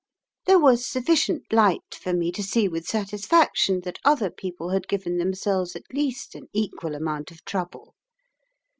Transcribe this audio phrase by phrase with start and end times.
[0.47, 5.19] There was sufficient light for me to see with satisfaction that other people had given
[5.19, 7.93] themselves at least an equal amount of trouble.